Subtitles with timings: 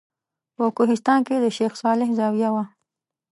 [0.55, 2.63] په کوهستان کې د شیخ صالح زاویه وه.